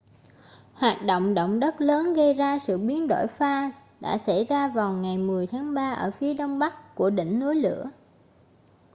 [0.73, 4.93] hoạt động động đất lớn gây ra sự biến đổi pha đã xảy ra vào
[4.93, 7.85] ngày 10 tháng 3 ở phía đông bắc của đỉnh núi lửa